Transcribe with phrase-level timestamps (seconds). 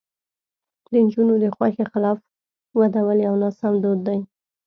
[0.91, 2.17] د نجونو د خوښې خلاف
[2.79, 4.19] ودول یو ناسم دود دی.